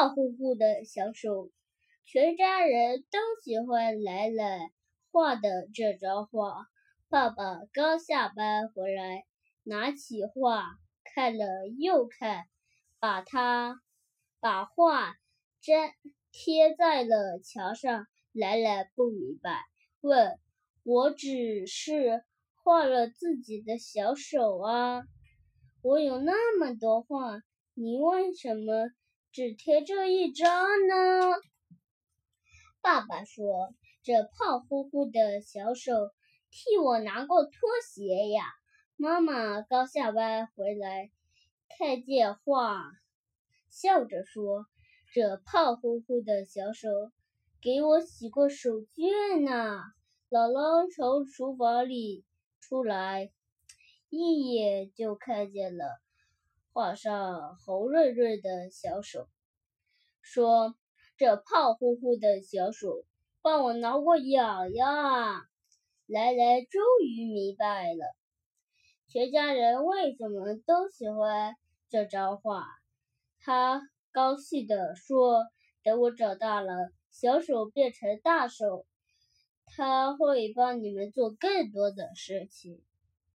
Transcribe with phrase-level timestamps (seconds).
[0.00, 1.50] 胖乎乎的小手。
[2.06, 4.72] 全家人都喜欢奶奶
[5.12, 6.64] 画的这张画。
[7.10, 9.26] 爸爸刚下班回来，
[9.62, 10.64] 拿起画
[11.04, 11.44] 看了
[11.78, 12.46] 又看，
[12.98, 13.78] 把它
[14.40, 15.16] 把画
[15.60, 15.92] 粘
[16.32, 18.06] 贴在了墙上。
[18.32, 19.60] 奶奶不明白，
[20.00, 20.38] 问
[20.82, 22.24] ：“我只是
[22.64, 25.02] 画了自己的小手啊，
[25.82, 27.42] 我有那么多画，
[27.74, 28.88] 你为什么
[29.32, 31.40] 只贴这一张呢？”
[32.82, 35.92] 爸爸说：“这胖乎乎的小手
[36.50, 37.52] 替我拿过拖
[37.84, 38.44] 鞋呀。”
[38.96, 41.10] 妈妈刚下班回来，
[41.78, 42.84] 看见画，
[43.70, 44.66] 笑着说
[45.12, 46.88] ：“这胖乎乎的小手。”
[47.62, 49.82] 给我洗过手绢呢。
[50.30, 52.24] 姥姥从厨房里
[52.60, 53.30] 出来，
[54.08, 55.84] 一眼就看见了
[56.72, 59.28] 画上红润润的小手，
[60.22, 60.74] 说
[61.18, 63.04] ：“这胖乎乎的小手
[63.42, 65.42] 帮我挠过痒痒。”
[66.06, 68.16] 奶奶终于明白了，
[69.08, 71.54] 全家人为什么都喜欢
[71.88, 72.66] 这张画。
[73.40, 75.44] 他高兴地说
[75.82, 76.72] ：“等我长大了。”
[77.10, 78.86] 小手变成大手，
[79.66, 82.80] 他会帮你们做更多的事情。